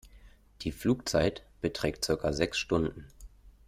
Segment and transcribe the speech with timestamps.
[0.63, 3.05] Die Flugzeit beträgt circa sechs Stunden.